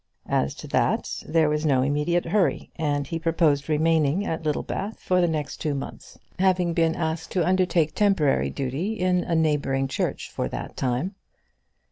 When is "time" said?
10.75-11.13